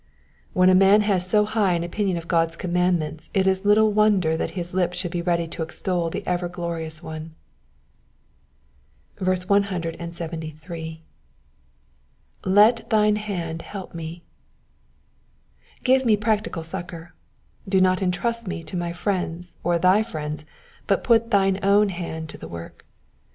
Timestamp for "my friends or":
18.75-19.77